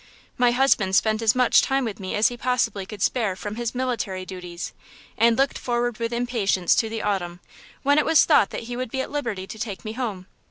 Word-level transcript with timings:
My 0.35 0.49
husband 0.49 0.95
spent 0.95 1.21
as 1.21 1.35
much 1.35 1.61
time 1.61 1.85
with 1.85 1.99
me 1.99 2.15
as 2.15 2.29
he 2.29 2.35
possibly 2.35 2.87
could 2.87 3.03
spare 3.03 3.35
from 3.35 3.53
his 3.53 3.75
military 3.75 4.25
duties, 4.25 4.73
and 5.15 5.37
looked 5.37 5.59
forward 5.59 5.99
with 5.99 6.11
impatience 6.11 6.73
to 6.77 6.89
the 6.89 7.03
autumn, 7.03 7.39
when 7.83 7.99
it 7.99 8.05
was 8.07 8.25
thought 8.25 8.49
that 8.49 8.63
he 8.63 8.75
would 8.75 8.89
be 8.89 9.01
at 9.01 9.11
liberty 9.11 9.45
to 9.45 9.59
take 9.59 9.85
me 9.85 9.91
home. 9.93 10.25